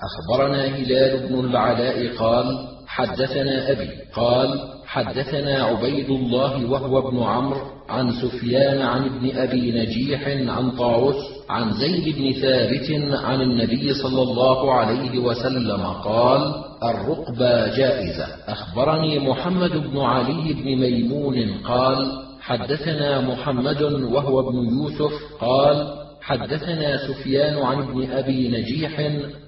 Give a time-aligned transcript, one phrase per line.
[0.00, 8.12] أخبرنا هلال بن العلاء قال حدثنا أبي قال حدثنا عبيد الله وهو ابن عمرو عن
[8.12, 11.16] سفيان عن ابن أبي نجيح عن طاووس
[11.50, 12.90] عن زيد بن ثابت
[13.24, 18.26] عن النبي صلى الله عليه وسلم قال الرقبة جائزة.
[18.48, 27.58] أخبرني محمد بن علي بن ميمون قال حدثنا محمد وهو ابن يوسف قال حدثنا سفيان
[27.58, 29.00] عن ابن أبي نجيح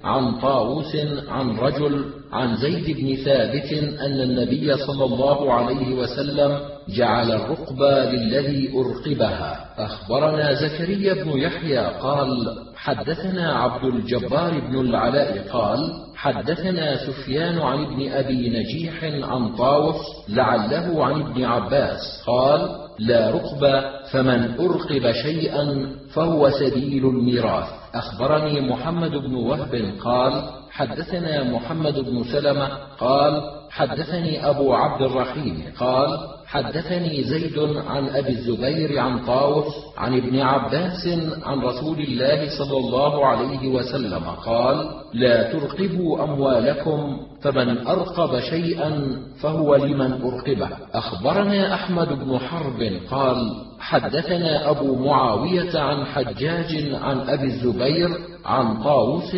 [0.03, 0.95] عن طاووس
[1.27, 8.69] عن رجل عن زيد بن ثابت أن النبي صلى الله عليه وسلم جعل الرقبة للذي
[8.75, 9.65] أرقبها.
[9.77, 15.79] أخبرنا زكريا بن يحيى قال حدثنا عبد الجبار بن العلاء قال
[16.15, 22.69] حدثنا سفيان عن ابن أبي نجيح عن طاووس لعله عن ابن عباس قال
[22.99, 27.80] لا رقبة فمن أرقب شيئا فهو سبيل الميراث.
[27.93, 32.67] أخبرني محمد بن وهب قال حدثنا محمد بن سلمة
[32.99, 40.39] قال حدثني أبو عبد الرحيم قال حدثني زيد عن أبي الزبير عن طاووس عن ابن
[40.39, 41.07] عباس
[41.43, 49.75] عن رسول الله صلى الله عليه وسلم قال لا ترقبوا أموالكم فمن أرقب شيئا فهو
[49.75, 50.69] لمن أرقبه.
[50.93, 58.09] أخبرنا أحمد بن حرب قال حدثنا أبو معاوية عن حجاج عن أبي الزبير
[58.45, 59.35] عن طاووس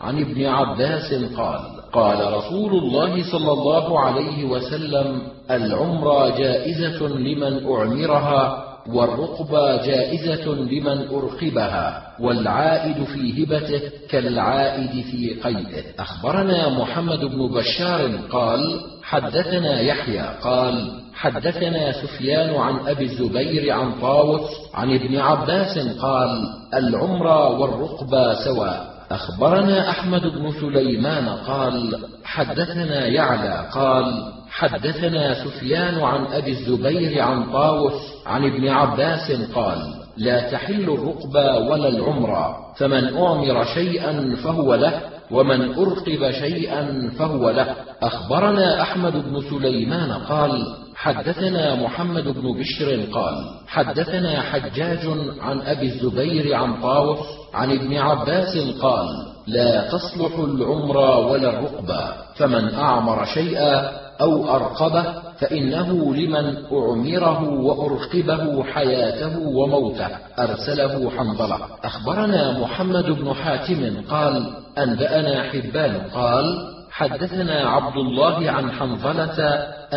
[0.00, 1.60] عن ابن عباس قال
[1.92, 12.02] قال رسول الله صلى الله عليه وسلم العمرة جائزة لمن أعمرها والرقبة جائزة لمن أرقبها
[12.20, 15.84] والعائد في هبته كالعائد في قيده.
[15.98, 18.80] أخبرنا محمد بن بشار قال
[19.14, 26.30] حدثنا يحيى قال حدثنا سفيان عن أبي الزبير عن طاووس عن ابن عباس قال
[26.74, 28.94] العمرة والرقبة سواء.
[29.10, 38.02] أخبرنا أحمد بن سليمان قال حدثنا يعلى قال حدثنا سفيان عن أبي الزبير عن طاووس
[38.26, 45.00] عن ابن عباس قال لا تحل الرقبة ولا العمرة فمن أعمر شيئا فهو له.
[45.30, 47.74] ومن أرقب شيئا فهو له.
[48.02, 53.34] أخبرنا أحمد بن سليمان قال حدثنا محمد بن بشر قال
[53.66, 55.06] حدثنا حجاج
[55.40, 59.06] عن أبي الزبير عن طاووس عن ابن عباس قال
[59.46, 65.04] لا تصلح العمر ولا الرقبة فمن أعمر شيئا أو أرقبه
[65.38, 70.08] فإنه لمن أعمره وأرقبه حياته وموته
[70.38, 71.58] أرسله حنظلة.
[71.84, 79.38] أخبرنا محمد بن حاتم قال أنبأنا حبان قال حدثنا عبد الله عن حنظلة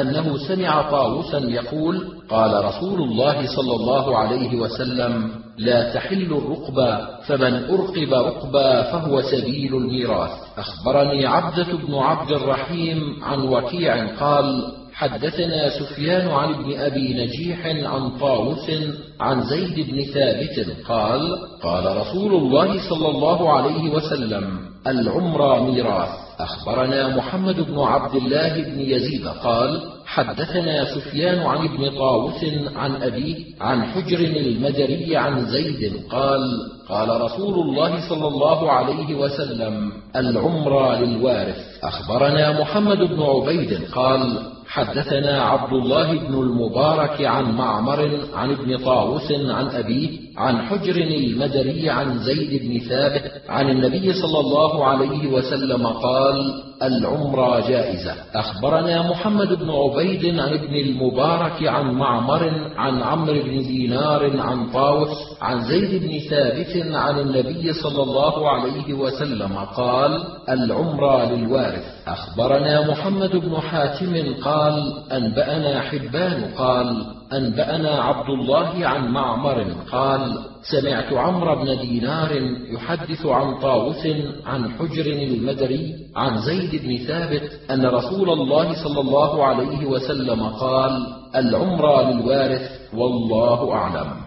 [0.02, 7.54] أنه سمع طاووسا يقول قال رسول الله صلى الله عليه وسلم لا تحل الرقبة فمن
[7.70, 10.32] أرقب رقبة فهو سبيل الميراث.
[10.58, 18.18] أخبرني عبدة بن عبد الرحيم عن وكيع قال حدثنا سفيان عن ابن أبي نجيح عن
[18.18, 18.72] طاووس
[19.20, 21.22] عن زيد بن ثابت قال
[21.64, 26.10] قال رسول الله صلى الله عليه وسلم العمر ميراث.
[26.40, 33.36] أخبرنا محمد بن عبد الله بن يزيد قال حدثنا سفيان عن ابن طاووس عن أبيه
[33.62, 36.42] عن حجر المدري عن زيد قال
[36.90, 41.84] قال رسول الله صلى الله عليه وسلم العمر للوارث.
[41.84, 49.32] أخبرنا محمد بن عبيد قال حدثنا عبد الله بن المبارك عن معمر عن ابن طاووس
[49.32, 55.88] عن أبيه عن حجر المدري عن زيد بن ثابت عن النبي صلى الله عليه وسلم
[55.88, 58.14] قال العمرة جائزة.
[58.36, 65.18] أخبرنا محمد بن عبيد عن ابن المبارك عن معمر عن عمرو بن دينار عن طاووس
[65.42, 71.86] عن زيد بن ثابت عن النبي صلى الله عليه وسلم قال العمرة للوارث.
[72.08, 80.38] أخبرنا محمد بن حاتم قال أنبأنا حبان قال أنبأنا عبد الله عن معمر قال
[80.72, 82.32] سمعت عمرو بن دينار
[82.74, 84.08] يحدث عن طاووس
[84.46, 91.08] عن حجر المدري عن زيد بن ثابت أن رسول الله صلى الله عليه وسلم قال
[91.36, 94.27] العمرة للوارث والله أعلم.